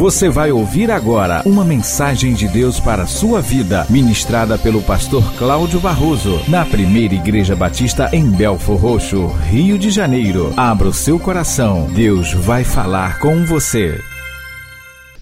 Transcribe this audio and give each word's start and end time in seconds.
Você 0.00 0.30
vai 0.30 0.50
ouvir 0.50 0.90
agora 0.90 1.42
uma 1.44 1.62
mensagem 1.62 2.32
de 2.32 2.48
Deus 2.48 2.80
para 2.80 3.02
a 3.02 3.06
sua 3.06 3.42
vida, 3.42 3.86
ministrada 3.90 4.56
pelo 4.56 4.80
pastor 4.80 5.22
Cláudio 5.34 5.78
Barroso, 5.78 6.40
na 6.48 6.64
primeira 6.64 7.14
Igreja 7.14 7.54
Batista 7.54 8.08
em 8.10 8.24
Belfor 8.30 8.78
Roxo, 8.78 9.26
Rio 9.50 9.78
de 9.78 9.90
Janeiro. 9.90 10.54
Abra 10.56 10.88
o 10.88 10.94
seu 10.94 11.18
coração, 11.20 11.86
Deus 11.94 12.32
vai 12.32 12.64
falar 12.64 13.20
com 13.20 13.44
você. 13.44 14.00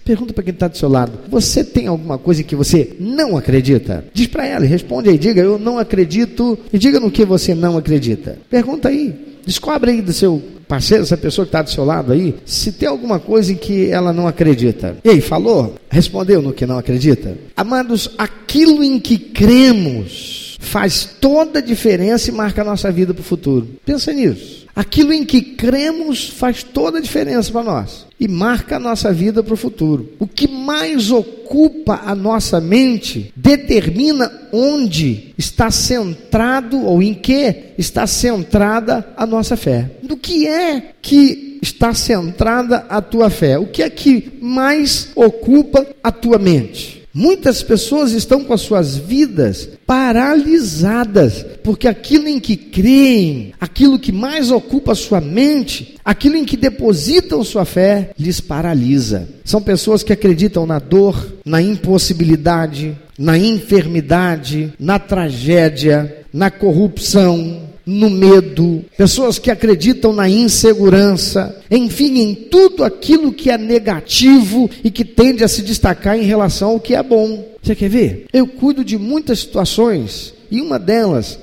Pergunta 0.05 0.33
para 0.33 0.45
quem 0.45 0.53
está 0.53 0.69
do 0.69 0.77
seu 0.77 0.87
lado: 0.87 1.11
Você 1.27 1.61
tem 1.61 1.87
alguma 1.87 2.17
coisa 2.17 2.41
que 2.41 2.55
você 2.55 2.95
não 3.01 3.35
acredita? 3.35 4.05
Diz 4.13 4.27
para 4.27 4.47
ela, 4.47 4.65
responde 4.65 5.09
aí, 5.09 5.17
diga 5.17 5.41
eu 5.41 5.59
não 5.59 5.77
acredito 5.77 6.57
e 6.71 6.79
diga 6.79 7.01
no 7.01 7.11
que 7.11 7.25
você 7.25 7.53
não 7.53 7.77
acredita. 7.77 8.37
Pergunta 8.49 8.87
aí, 8.87 9.28
descobre 9.49 9.89
aí 9.89 10.01
do 10.01 10.13
seu 10.13 10.41
parceiro, 10.67 11.01
essa 11.01 11.17
pessoa 11.17 11.43
que 11.43 11.49
está 11.49 11.63
do 11.63 11.71
seu 11.71 11.83
lado 11.83 12.13
aí, 12.13 12.35
se 12.45 12.71
tem 12.71 12.87
alguma 12.87 13.19
coisa 13.19 13.51
em 13.51 13.55
que 13.55 13.89
ela 13.89 14.13
não 14.13 14.27
acredita. 14.27 14.97
E 15.03 15.09
aí, 15.09 15.19
falou? 15.19 15.75
Respondeu 15.89 16.39
no 16.39 16.53
que 16.53 16.67
não 16.67 16.77
acredita? 16.77 17.35
Amados, 17.57 18.11
aquilo 18.15 18.83
em 18.83 18.99
que 18.99 19.17
cremos 19.17 20.55
faz 20.59 21.09
toda 21.19 21.57
a 21.57 21.61
diferença 21.63 22.29
e 22.29 22.33
marca 22.33 22.61
a 22.61 22.65
nossa 22.65 22.91
vida 22.91 23.11
para 23.11 23.21
o 23.21 23.23
futuro. 23.23 23.67
Pensa 23.83 24.13
nisso. 24.13 24.67
Aquilo 24.79 25.11
em 25.11 25.25
que 25.25 25.41
cremos 25.41 26.29
faz 26.29 26.63
toda 26.63 26.99
a 26.99 27.01
diferença 27.01 27.51
para 27.51 27.63
nós 27.63 28.07
e 28.17 28.29
marca 28.29 28.77
a 28.77 28.79
nossa 28.79 29.11
vida 29.11 29.43
para 29.43 29.53
o 29.53 29.57
futuro. 29.57 30.13
O 30.17 30.25
que 30.25 30.47
mais 30.47 31.11
ocupa 31.11 31.99
a 32.05 32.15
nossa 32.15 32.61
mente 32.61 33.33
determina 33.35 34.31
onde 34.53 35.33
está 35.37 35.69
centrado 35.69 36.85
ou 36.85 37.03
em 37.03 37.13
que 37.13 37.73
está 37.77 38.07
centrada 38.07 39.05
a 39.17 39.25
nossa 39.25 39.57
fé. 39.57 39.91
Do 40.01 40.15
que 40.15 40.47
é 40.47 40.93
que 41.01 41.59
está 41.61 41.93
centrada 41.93 42.85
a 42.87 43.01
tua 43.01 43.29
fé? 43.29 43.59
O 43.59 43.67
que 43.67 43.83
é 43.83 43.89
que 43.89 44.31
mais 44.41 45.09
ocupa 45.13 45.85
a 46.01 46.09
tua 46.09 46.37
mente? 46.37 46.98
Muitas 47.19 47.61
pessoas 47.61 48.13
estão 48.13 48.45
com 48.45 48.53
as 48.53 48.61
suas 48.61 48.95
vidas 48.95 49.67
paralisadas, 49.85 51.45
porque 51.61 51.85
aquilo 51.85 52.29
em 52.29 52.39
que 52.39 52.55
creem, 52.55 53.51
aquilo 53.59 53.99
que 53.99 54.13
mais 54.13 54.51
ocupa 54.51 54.93
a 54.93 54.95
sua 54.95 55.19
mente, 55.19 55.97
aquilo 56.05 56.37
em 56.37 56.45
que 56.45 56.55
depositam 56.55 57.43
sua 57.43 57.65
fé, 57.65 58.11
lhes 58.17 58.39
paralisa. 58.39 59.27
São 59.43 59.61
pessoas 59.61 60.01
que 60.01 60.13
acreditam 60.13 60.65
na 60.65 60.79
dor, 60.79 61.33
na 61.43 61.61
impossibilidade, 61.61 62.97
na 63.17 63.37
enfermidade, 63.37 64.71
na 64.79 64.97
tragédia, 64.97 66.23
na 66.31 66.49
corrupção, 66.49 67.68
no 67.89 68.07
medo, 68.07 68.85
pessoas 68.95 69.39
que 69.39 69.49
acreditam 69.49 70.13
na 70.13 70.29
insegurança, 70.29 71.59
enfim, 71.71 72.19
em 72.19 72.35
tudo 72.35 72.83
aquilo 72.83 73.33
que 73.33 73.49
é 73.49 73.57
negativo 73.57 74.69
e 74.83 74.91
que 74.91 75.03
tende 75.03 75.43
a 75.43 75.47
se 75.47 75.63
destacar 75.63 76.15
em 76.15 76.23
relação 76.23 76.69
ao 76.69 76.79
que 76.79 76.93
é 76.93 77.01
bom. 77.01 77.43
Você 77.63 77.75
quer 77.75 77.89
ver? 77.89 78.25
Eu 78.31 78.45
cuido 78.45 78.83
de 78.85 78.95
muitas 78.97 79.39
situações 79.39 80.35
e 80.51 80.61
uma 80.61 80.79
delas 80.79 81.39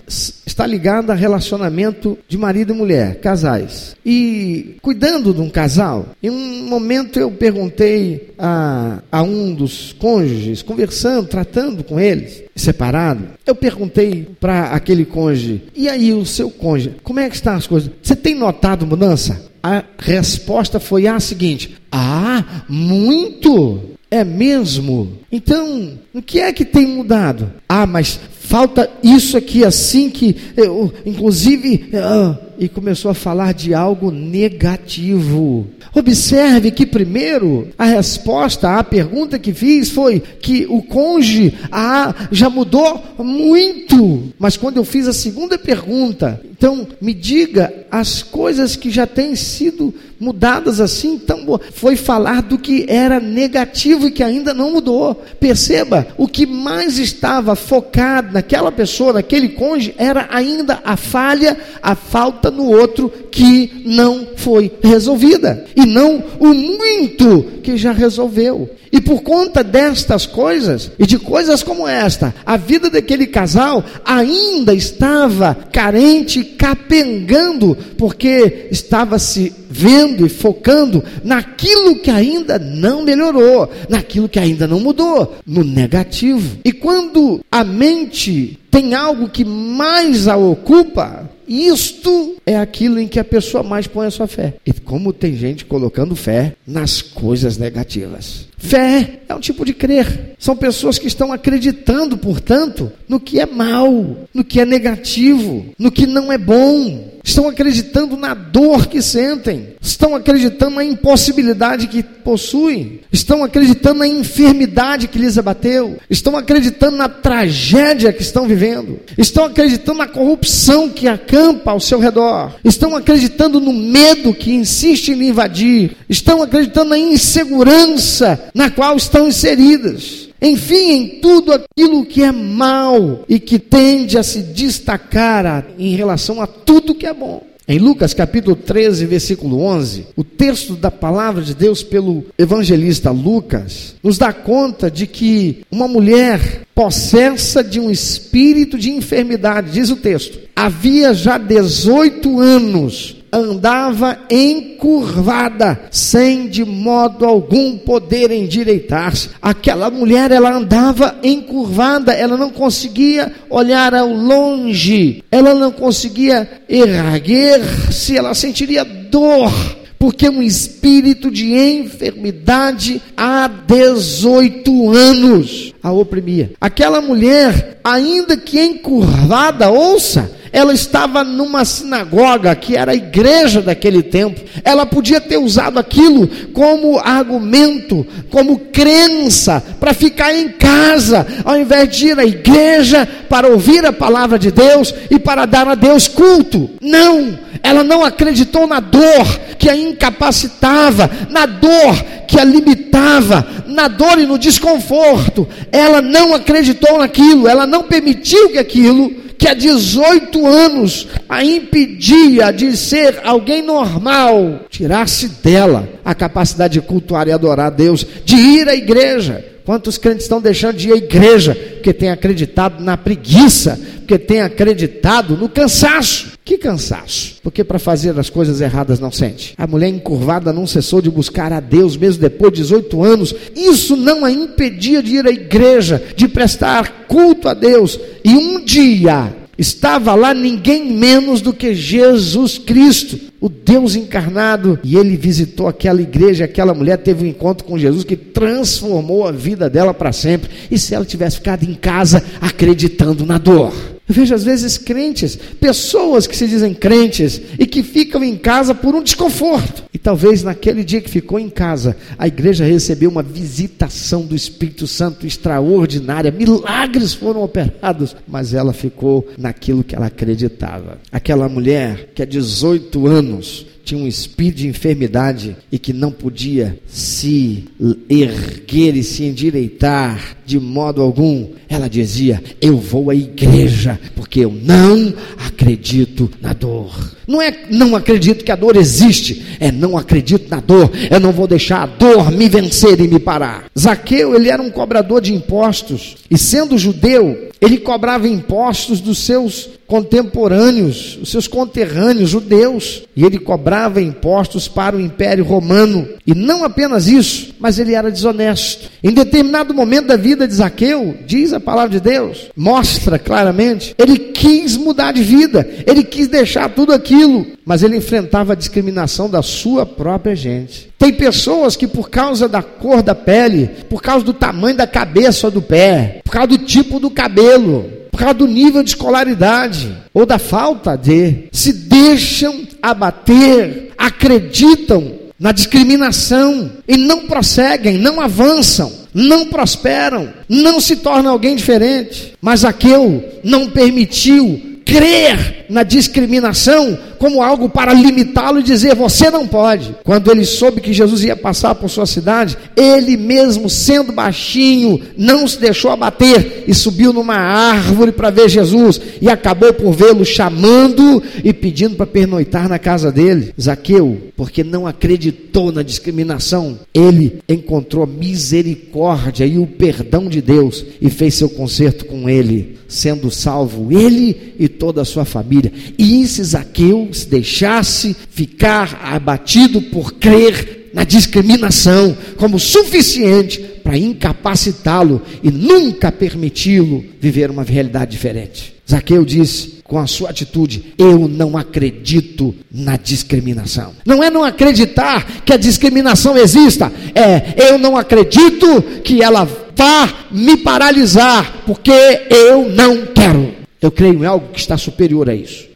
está 0.47 0.67
ligada 0.67 1.13
a 1.13 1.17
relacionamento 1.17 2.19
de 2.29 2.39
marido 2.39 2.73
e 2.73 2.77
mulher, 2.77 3.21
casais. 3.21 3.95
E 4.05 4.77
cuidando 4.81 5.35
de 5.35 5.41
um 5.41 5.51
casal, 5.51 6.07
em 6.23 6.31
um 6.31 6.67
momento 6.67 7.19
eu 7.19 7.31
perguntei 7.31 8.33
a, 8.39 9.03
a 9.13 9.23
um 9.23 9.55
dos 9.55 9.93
cônjuges, 9.93 10.63
conversando, 10.63 11.29
tratando 11.29 11.85
com 11.85 12.01
eles, 12.01 12.43
separado, 12.55 13.27
eu 13.45 13.55
perguntei 13.55 14.27
para 14.41 14.71
aquele 14.71 15.05
cônjuge, 15.05 15.65
e 15.75 15.89
aí 15.89 16.13
o 16.13 16.25
seu 16.25 16.51
cônjuge, 16.51 16.97
como 17.03 17.21
é 17.21 17.29
que 17.29 17.35
estão 17.35 17.55
as 17.55 17.67
coisas? 17.67 17.91
Você 18.03 18.17
tem 18.17 18.35
notado 18.35 18.87
mudança? 18.87 19.45
A 19.63 19.83
resposta 19.99 20.79
foi 20.79 21.09
a 21.09 21.19
seguinte: 21.19 21.77
Ah, 21.91 22.65
muito! 22.69 23.97
É 24.09 24.23
mesmo? 24.23 25.19
Então, 25.33 25.99
o 26.15 26.23
que 26.23 26.39
é 26.39 26.53
que 26.53 26.65
tem 26.65 26.87
mudado? 26.87 27.51
Ah, 27.69 27.85
mas 27.85 28.21
falta 28.47 28.89
isso 29.03 29.37
aqui 29.37 29.65
assim 29.65 30.09
que 30.09 30.37
eu, 30.57 30.93
inclusive, 31.05 31.91
ah, 31.95 32.37
e 32.59 32.69
começou 32.69 33.11
a 33.11 33.15
falar 33.15 33.53
de 33.55 33.75
algo 33.75 34.11
negativo. 34.11 35.67
Observe 35.95 36.71
que 36.71 36.85
primeiro 36.85 37.69
a 37.79 37.85
resposta 37.85 38.79
à 38.79 38.85
pergunta 38.85 39.39
que 39.39 39.53
fiz 39.53 39.89
foi 39.91 40.21
que 40.21 40.67
o 40.69 40.83
cônjuge 40.83 41.55
ah, 41.71 42.15
já 42.31 42.51
mudou 42.51 43.03
muito. 43.19 44.33
Mas 44.39 44.57
quando 44.57 44.77
eu 44.77 44.85
fiz 44.85 45.09
a 45.09 45.13
segunda 45.13 45.59
pergunta, 45.59 46.41
então 46.51 46.87
me 47.01 47.13
diga 47.13 47.73
as 47.91 48.23
coisas 48.23 48.77
que 48.77 48.91
já 48.91 49.07
têm 49.07 49.37
sido 49.37 49.95
mudadas 50.19 50.81
assim, 50.81 51.15
então 51.15 51.61
foi 51.73 51.97
falar 51.97 52.43
do 52.43 52.57
que 52.57 52.87
era 52.89 53.21
negativo 53.21 54.07
e 54.07 54.11
que 54.11 54.23
ainda 54.23 54.55
não 54.55 54.73
mudou. 54.73 55.15
Perceba, 55.39 56.07
o 56.17 56.27
que 56.27 56.47
mais 56.47 56.99
estava 56.99 57.55
focado 57.55 58.33
naquela 58.33 58.73
pessoa, 58.73 59.15
naquele 59.15 59.51
cônjuge, 59.51 59.95
era 59.99 60.29
ainda 60.31 60.81
a 60.85 60.97
falha, 60.97 61.59
a 61.83 61.95
falta 61.95 62.46
no 62.51 62.71
outro 62.71 63.11
que 63.31 63.83
não 63.85 64.29
foi 64.37 64.73
resolvida, 64.83 65.65
e 65.75 65.85
não 65.85 66.23
o 66.39 66.55
muito 66.55 67.45
que 67.63 67.77
já 67.77 67.93
resolveu. 67.93 68.71
E 68.93 69.01
por 69.01 69.23
conta 69.23 69.63
destas 69.63 70.25
coisas, 70.25 70.91
e 70.99 71.07
de 71.07 71.19
coisas 71.19 71.63
como 71.63 71.87
esta, 71.87 72.35
a 72.47 72.57
vida 72.57 72.89
daquele 72.89 73.27
casal 73.27 73.85
ainda 74.05 74.73
estava 74.73 75.55
carente, 75.73 76.43
capengando, 76.43 77.77
porque 77.99 78.69
estava 78.71 79.19
se 79.19 79.53
vendo 79.69 80.25
e 80.25 80.29
focando 80.31 81.05
naquilo 81.23 81.97
que 81.97 82.11
ainda 82.11 82.59
não 82.59 83.03
melhorou, 83.03 83.71
naquilo 83.89 84.29
que 84.29 84.39
ainda 84.39 84.67
não 84.67 84.81
mudou, 84.81 85.37
no 85.47 85.63
negativo. 85.63 86.59
E 86.65 86.73
quando 86.73 87.41
a 87.51 87.63
mente 87.65 88.59
tem 88.71 88.95
algo 88.95 89.29
que 89.29 89.45
mais 89.45 90.29
a 90.29 90.37
ocupa, 90.37 91.29
isto 91.49 92.37
é 92.45 92.57
aquilo 92.57 92.99
em 92.99 93.09
que 93.09 93.19
a 93.19 93.25
pessoa 93.25 93.63
mais 93.63 93.87
põe 93.87 94.07
a 94.07 94.11
sua 94.11 94.27
fé. 94.27 94.55
E 94.67 94.73
como 94.73 95.13
tem 95.13 95.37
gente 95.37 95.65
colocando 95.65 96.17
fé 96.17 96.55
nas 96.67 97.03
coisas 97.03 97.57
negativas. 97.57 98.47
Fé 98.67 99.21
é 99.29 99.35
um 99.35 99.41
tipo 99.41 99.65
de 99.65 99.73
crer. 99.73 100.35
São 100.39 100.57
pessoas 100.57 100.99
que 100.99 101.07
estão 101.07 101.33
acreditando, 101.33 102.17
portanto, 102.17 102.93
no 103.09 103.19
que 103.19 103.41
é 103.41 103.47
mal, 103.47 104.17
no 104.35 104.45
que 104.45 104.61
é 104.61 104.65
negativo, 104.65 105.67
no 105.79 105.91
que 105.91 106.07
não 106.07 106.33
é 106.33 106.39
bom. 106.39 107.17
Estão 107.25 107.49
acreditando 107.49 108.17
na 108.17 108.35
dor 108.35 108.87
que 108.87 109.03
sentem, 109.03 109.71
estão 109.81 110.15
acreditando 110.15 110.77
na 110.77 110.85
impossibilidade 110.85 111.89
que 111.89 112.01
possuem, 112.01 113.01
estão 113.13 113.43
acreditando 113.43 113.99
na 113.99 114.07
enfermidade 114.07 115.09
que 115.09 115.19
lhes 115.19 115.37
abateu, 115.37 115.97
estão 116.09 116.37
acreditando 116.37 116.97
na 116.97 117.09
tragédia 117.09 118.13
que 118.13 118.23
estão 118.23 118.47
vivendo, 118.47 119.01
estão 119.19 119.47
acreditando 119.47 119.99
na 119.99 120.07
corrupção 120.07 120.89
que 120.89 121.09
acampa 121.09 121.73
ao 121.73 121.81
seu 121.81 121.99
redor, 121.99 122.55
estão 122.65 122.95
acreditando 122.95 123.59
no 123.59 123.73
medo 123.73 124.33
que 124.33 124.55
insiste 124.55 125.09
em 125.11 125.29
invadir, 125.29 125.97
estão 126.09 126.41
acreditando 126.41 126.91
na 126.91 126.99
insegurança 126.99 128.51
na 128.57 128.71
qual 128.71 128.97
estão 128.97 129.29
inseridas. 129.29 130.31
Enfim, 130.41 130.91
em 130.91 131.09
tudo 131.21 131.53
aquilo 131.53 132.07
que 132.07 132.23
é 132.23 132.33
mal 132.33 133.23
e 133.29 133.39
que 133.39 133.59
tende 133.59 134.17
a 134.17 134.23
se 134.23 134.41
destacar 134.41 135.67
em 135.79 135.95
relação 135.95 136.41
a 136.41 136.47
tudo 136.47 136.95
que 136.95 137.05
é 137.05 137.13
bom. 137.13 137.43
Em 137.69 137.79
Lucas 137.79 138.15
capítulo 138.15 138.57
13, 138.57 139.05
versículo 139.05 139.61
11, 139.61 140.07
o 140.17 140.25
texto 140.25 140.75
da 140.75 140.91
palavra 140.91 141.43
de 141.43 141.53
Deus 141.53 141.83
pelo 141.83 142.25
evangelista 142.39 143.11
Lucas 143.11 143.97
nos 144.03 144.17
dá 144.17 144.33
conta 144.33 144.91
de 144.91 145.07
que 145.07 145.63
uma 145.71 145.87
mulher 145.87 146.63
possessa 146.75 147.63
de 147.63 147.79
um 147.79 147.91
espírito 147.91 148.79
de 148.79 148.91
enfermidade, 148.91 149.73
diz 149.73 149.91
o 149.91 149.97
texto, 149.97 150.39
havia 150.55 151.13
já 151.13 151.37
18 151.37 152.41
anos 152.41 153.16
andava 153.33 154.19
encurvada, 154.31 155.81
sem 155.91 156.49
de 156.49 156.65
modo 156.65 157.25
algum 157.25 157.77
poder 157.79 158.31
endireitar-se. 158.31 159.31
Aquela 159.41 159.91
mulher, 159.91 160.31
ela 160.31 160.55
andava 160.55 161.19
encurvada, 161.23 162.13
ela 162.13 162.37
não 162.37 162.51
conseguia 162.51 163.33
olhar 163.51 163.95
ao 163.95 164.09
longe, 164.09 165.23
ela 165.31 165.55
não 165.55 165.71
conseguia 165.71 166.49
erguer-se, 166.69 168.17
ela 168.17 168.35
sentiria 168.35 168.85
dor 168.85 169.53
porque 169.99 170.29
um 170.29 170.43
espírito 170.43 171.31
de 171.31 171.55
enfermidade 171.55 173.01
há 173.17 173.49
18 173.49 174.91
anos 174.91 175.73
a 175.83 175.91
oprimia. 175.91 176.53
Aquela 176.61 177.01
mulher, 177.01 177.81
ainda 177.83 178.37
que 178.37 178.61
encurvada, 178.61 179.71
ouça, 179.71 180.31
ela 180.53 180.73
estava 180.73 181.25
numa 181.25 181.65
sinagoga 181.65 182.55
que 182.55 182.77
era 182.77 182.93
a 182.93 182.97
igreja 182.97 183.61
daquele 183.61 184.03
tempo. 184.03 184.41
Ela 184.65 184.87
podia 184.87 185.21
ter 185.21 185.37
usado 185.37 185.79
aquilo 185.79 186.29
como 186.53 186.99
argumento, 186.99 188.07
como 188.31 188.59
crença, 188.59 189.63
para 189.79 189.95
ficar 189.95 190.35
em 190.35 190.49
casa, 190.49 191.27
ao 191.45 191.59
invés 191.59 191.89
de 191.95 192.09
ir 192.09 192.19
à 192.19 192.25
igreja 192.25 193.09
para 193.29 193.49
ouvir 193.49 193.85
a 193.85 193.93
palavra 193.93 194.39
de 194.39 194.51
Deus 194.51 194.95
e 195.11 195.19
para 195.19 195.47
dar 195.47 195.69
a 195.69 195.75
Deus 195.75 196.09
culto. 196.09 196.71
Não! 196.81 197.47
ela 197.63 197.83
não 197.83 198.05
acreditou 198.05 198.67
na 198.67 198.79
dor 198.79 199.41
que 199.59 199.69
a 199.69 199.77
incapacitava, 199.77 201.11
na 201.31 201.47
dor 201.47 201.97
que 202.29 202.39
a 202.39 202.45
limitava, 202.45 203.47
na 203.67 203.89
dor 203.89 204.21
e 204.21 204.27
no 204.27 204.39
desconforto. 204.39 205.49
Ela 205.73 206.01
não 206.01 206.35
acreditou 206.35 206.99
naquilo, 206.99 207.49
ela 207.49 207.67
não 207.67 207.83
permitiu 207.83 208.51
que 208.51 208.59
aquilo 208.59 209.13
que 209.39 209.49
há 209.49 209.55
18 209.55 210.47
anos 210.47 211.09
a 211.29 211.45
impedia 211.45 212.51
de 212.51 212.77
ser 212.77 213.21
alguém 213.25 213.63
normal, 213.63 214.61
tirasse 214.71 215.29
dela 215.43 215.89
a 216.05 216.15
capacidade 216.15 216.75
de 216.75 216.81
cultuar 216.81 217.29
e 217.29 217.33
adorar 217.33 217.67
a 217.67 217.71
Deus, 217.71 218.07
de 218.25 218.37
ir 218.37 218.69
à 218.69 218.75
igreja. 218.75 219.45
Quantos 219.65 219.99
crentes 219.99 220.25
estão 220.25 220.41
deixando 220.41 220.77
de 220.77 220.89
ir 220.89 220.93
à 220.93 220.97
igreja 220.97 221.55
porque 221.75 221.93
têm 221.93 222.11
acreditado 222.11 222.83
na 222.83 222.97
preguiça, 222.97 223.79
porque 224.07 224.19
têm 224.19 224.41
acreditado 224.41 225.37
no 225.37 225.49
cansaço? 225.49 226.39
Que 226.45 226.57
cansaço? 226.57 227.39
Porque 227.43 227.65
para 227.65 227.79
fazer 227.79 228.17
as 228.19 228.31
coisas 228.31 228.61
erradas 228.61 229.01
não 229.01 229.11
sente. 229.11 229.53
A 229.59 229.67
mulher 229.67 229.89
encurvada 229.89 230.53
não 230.53 230.65
cessou 230.65 231.03
de 231.03 231.11
buscar 231.11 231.53
a 231.53 231.59
Deus 231.59 231.97
mesmo 231.97 232.23
depois 232.23 232.53
de 232.53 232.63
18 232.63 233.03
anos. 233.03 233.35
Isso 233.57 233.97
não 233.97 234.25
a 234.25 234.31
impedia 234.31 235.03
de 235.03 235.17
ir 235.17 235.27
à 235.27 235.31
igreja, 235.31 236.01
de 236.15 236.29
prestar 236.29 237.07
culto 237.09 237.49
a 237.49 237.55
Deus. 237.55 237.99
E 238.25 238.31
um 238.31 238.65
dia 238.65 239.35
Estava 239.59 240.15
lá 240.15 240.35
ninguém 240.35 240.93
menos 240.93 241.41
do 241.41 241.51
que 241.51 241.75
Jesus 241.75 242.59
Cristo, 242.59 243.19
o 243.41 243.49
Deus 243.49 243.97
encarnado, 243.97 244.79
e 244.85 244.97
ele 244.97 245.17
visitou 245.17 245.67
aquela 245.67 246.03
igreja, 246.03 246.45
aquela 246.45 246.75
mulher 246.75 246.99
teve 246.99 247.25
um 247.25 247.29
encontro 247.29 247.65
com 247.65 247.79
Jesus 247.79 248.05
que 248.05 248.17
transformou 248.17 249.27
a 249.27 249.33
vida 249.33 249.71
dela 249.71 249.95
para 249.95 250.13
sempre. 250.13 250.51
E 250.71 250.79
se 250.79 250.95
ela 250.95 251.07
tivesse 251.07 251.37
ficado 251.37 251.63
em 251.65 251.73
casa 251.73 252.23
acreditando 252.39 253.25
na 253.25 253.39
dor? 253.39 253.96
Eu 254.09 254.15
vejo 254.15 254.35
às 254.35 254.45
vezes 254.45 254.79
crentes, 254.79 255.37
pessoas 255.61 256.27
que 256.27 256.37
se 256.37 256.47
dizem 256.47 256.73
crentes 256.73 257.41
e 257.59 257.67
que 257.67 257.83
ficam 257.83 258.23
em 258.23 258.37
casa 258.37 258.73
por 258.73 258.95
um 258.95 259.03
desconforto. 259.03 259.85
E 259.93 259.99
talvez 259.99 260.45
naquele 260.45 260.85
dia 260.85 261.01
que 261.01 261.11
ficou 261.11 261.41
em 261.41 261.51
casa, 261.51 261.97
a 262.17 262.29
igreja 262.29 262.65
recebeu 262.65 263.11
uma 263.11 263.23
visitação 263.23 264.23
do 264.23 264.37
Espírito 264.37 264.87
Santo 264.87 265.27
extraordinária, 265.27 266.31
milagres 266.31 267.15
foram 267.15 267.43
operados, 267.43 268.15
mas 268.29 268.55
ela 268.55 268.73
ficou 268.73 269.27
naquilo 269.37 269.83
que 269.83 269.97
ela 269.97 270.07
acreditava. 270.07 270.99
Aquela 271.11 271.49
mulher 271.49 272.11
que 272.15 272.23
há 272.23 272.27
18 272.27 273.07
anos 273.09 273.67
tinha 273.87 274.03
um 274.03 274.09
espírito 274.09 274.57
de 274.57 274.67
enfermidade 274.67 275.57
e 275.71 275.79
que 275.79 275.93
não 275.93 276.11
podia 276.11 276.77
se 276.89 277.65
erguer 278.11 278.97
e 278.97 279.05
se 279.05 279.23
endireitar 279.23 280.37
de 280.45 280.59
modo 280.59 281.01
algum, 281.01 281.51
ela 281.69 281.89
dizia: 281.89 282.43
Eu 282.61 282.79
vou 282.79 283.11
à 283.11 283.15
igreja 283.15 283.99
porque 284.17 284.41
eu 284.41 284.51
não 284.51 285.15
acredito 285.39 286.29
na 286.43 286.53
dor. 286.53 287.15
Não 287.29 287.41
é 287.41 287.67
não 287.71 287.95
acredito 287.95 288.45
que 288.45 288.51
a 288.51 288.57
dor 288.57 288.77
existe, 288.77 289.57
é 289.61 289.71
não 289.71 289.97
acredito 289.97 290.51
na 290.51 290.59
dor. 290.61 290.91
Eu 291.09 291.21
não 291.21 291.31
vou 291.31 291.47
deixar 291.47 291.83
a 291.83 291.87
dor 291.87 292.33
me 292.33 292.49
vencer 292.49 293.01
e 293.01 293.07
me 293.07 293.21
parar. 293.21 293.67
Zaqueu, 293.79 294.35
ele 294.35 294.49
era 294.49 294.63
um 294.63 294.71
cobrador 294.71 295.21
de 295.21 295.33
impostos 295.33 296.17
e 296.29 296.37
sendo 296.37 296.77
judeu, 296.77 297.51
ele 297.61 297.79
cobrava 297.79 298.29
impostos 298.29 299.01
dos 299.01 299.19
seus 299.19 299.71
contemporâneos, 299.87 301.19
os 301.23 301.31
seus 301.31 301.47
conterrâneos 301.47 302.31
judeus, 302.31 303.05
e 303.15 303.25
ele 303.25 303.39
cobrava 303.39 304.01
impostos 304.01 304.67
para 304.67 304.97
o 304.97 305.01
Império 305.01 305.45
Romano. 305.45 306.09
E 306.27 306.35
não 306.35 306.65
apenas 306.65 307.07
isso, 307.07 307.55
mas 307.61 307.79
ele 307.79 307.95
era 307.95 308.11
desonesto. 308.11 308.91
Em 309.03 309.13
determinado 309.13 309.73
momento 309.73 310.09
da 310.09 310.17
vida 310.17 310.47
de 310.47 310.55
Zaqueu, 310.55 311.17
diz 311.25 311.53
a 311.53 311.61
palavra 311.61 311.91
de 311.91 312.01
Deus, 312.01 312.51
mostra 312.57 313.19
claramente, 313.19 313.95
ele 313.97 314.19
quis 314.19 314.77
mudar 314.77 315.13
de 315.13 315.23
vida, 315.23 315.69
ele 315.87 316.03
quis 316.03 316.27
deixar 316.29 316.69
tudo 316.69 316.93
aquilo, 316.93 317.47
mas 317.67 317.83
ele 317.83 317.97
enfrentava 317.97 318.53
a 318.53 318.57
discriminação 318.57 319.29
da 319.29 319.43
sua 319.43 319.85
própria 319.85 320.37
gente. 320.37 320.89
Tem 320.97 321.13
pessoas 321.13 321.75
que, 321.75 321.89
por 321.89 322.09
causa 322.09 322.49
da 322.49 322.63
cor 322.63 323.03
da 323.03 323.13
pele, 323.13 323.69
por 323.91 324.01
causa 324.01 324.25
do 324.25 324.33
tamanho 324.33 324.77
da 324.77 324.87
cabeça 324.87 325.49
ou 325.49 325.51
do 325.51 325.61
pé, 325.61 326.21
por 326.25 326.31
causa 326.31 326.47
do 326.47 326.59
tipo 326.59 327.01
do 327.01 327.11
cabelo, 327.11 327.91
por 328.13 328.21
causa 328.21 328.35
do 328.35 328.47
nível 328.47 328.85
de 328.85 328.91
escolaridade 328.91 329.93
ou 330.15 330.25
da 330.25 330.39
falta 330.39 330.97
de, 330.97 331.49
se 331.51 331.73
deixam 331.73 332.67
abater, 332.81 333.93
acreditam 333.99 335.27
na 335.39 335.51
discriminação 335.51 336.71
e 336.87 336.97
não 336.97 337.27
prosseguem, 337.27 337.99
não 337.99 338.21
avançam, 338.21 338.93
não 339.13 339.47
prosperam, 339.47 340.33
não 340.49 340.81
se 340.81 340.97
tornam 340.97 341.33
alguém 341.33 341.57
diferente. 341.57 342.35
Mas 342.41 342.65
Aqueu 342.65 343.23
não 343.43 343.69
permitiu 343.69 344.77
crer 344.87 345.67
na 345.69 345.83
discriminação 345.83 346.97
como 347.19 347.43
algo 347.43 347.69
para 347.69 347.93
limitá-lo 347.93 348.61
e 348.61 348.63
dizer 348.63 348.95
você 348.95 349.31
não 349.31 349.47
pode. 349.47 349.97
Quando 350.05 350.31
ele 350.31 350.45
soube 350.45 350.81
que 350.81 350.93
Jesus 350.93 351.25
ia 351.25 351.37
passar 351.37 351.75
por 351.75 351.89
sua 351.89 352.07
cidade, 352.07 352.57
ele 352.77 353.17
mesmo 353.17 353.69
sendo 353.69 354.13
baixinho, 354.13 355.01
não 355.17 355.47
se 355.47 355.61
deixou 355.61 355.91
abater 355.91 356.65
e 356.67 356.75
subiu 356.75 357.13
numa 357.13 357.37
árvore 357.37 358.13
para 358.13 358.31
ver 358.31 358.49
Jesus 358.49 359.01
e 359.21 359.29
acabou 359.29 359.73
por 359.73 359.93
vê-lo 359.93 360.25
chamando 360.25 361.23
e 361.43 361.53
pedindo 361.53 361.97
para 361.97 362.07
pernoitar 362.07 362.69
na 362.69 362.79
casa 362.79 363.11
dele. 363.11 363.53
Zaqueu, 363.61 364.31
porque 364.37 364.63
não 364.63 364.87
acreditou 364.87 365.73
na 365.73 365.83
discriminação, 365.83 366.79
ele 366.93 367.41
encontrou 367.49 368.07
misericórdia 368.07 369.47
e 369.47 369.59
o 369.59 369.67
perdão 369.67 370.29
de 370.29 370.41
Deus 370.41 370.85
e 371.01 371.11
fez 371.11 371.35
seu 371.35 371.49
concerto 371.49 372.05
com 372.05 372.29
ele, 372.29 372.79
sendo 372.89 373.31
salvo 373.31 373.93
ele 373.93 374.55
e 374.59 374.69
toda 374.69 375.03
a 375.03 375.05
sua 375.05 375.25
família. 375.25 375.73
E 375.99 376.23
esse 376.23 376.43
Zaqueu 376.43 377.06
se 377.13 377.29
deixasse 377.29 378.17
ficar 378.31 379.01
abatido 379.03 379.81
por 379.83 380.15
crer 380.15 380.91
na 380.93 381.05
discriminação 381.05 382.17
como 382.37 382.59
suficiente 382.59 383.61
para 383.85 383.99
incapacitá-lo 383.99 385.23
e 385.43 385.51
nunca 385.51 386.11
permiti-lo 386.11 387.05
viver 387.21 387.51
uma 387.51 387.63
realidade 387.63 388.11
diferente. 388.11 388.75
Zaqueu 388.89 389.25
disse 389.25 389.77
com 389.85 389.99
a 389.99 390.07
sua 390.07 390.31
atitude: 390.31 390.95
Eu 390.97 391.29
não 391.29 391.57
acredito 391.57 392.55
na 392.71 392.97
discriminação. 392.97 393.93
Não 394.05 394.23
é 394.23 394.31
não 394.31 394.43
acreditar 394.45 395.43
que 395.45 395.53
a 395.53 395.57
discriminação 395.57 396.37
exista, 396.37 396.93
é 397.15 397.71
eu 397.71 397.79
não 397.79 397.97
acredito 397.97 398.83
que 399.05 399.23
ela 399.23 399.45
vá 399.45 400.27
me 400.31 400.57
paralisar, 400.57 401.63
porque 401.67 401.93
eu 402.31 402.69
não 402.71 403.07
quero. 403.07 403.55
Eu 403.81 403.91
creio 403.91 404.25
em 404.25 404.27
algo 404.27 404.49
que 404.53 404.59
está 404.59 404.77
superior 404.77 405.29
a 405.29 405.35
isso. 405.35 405.67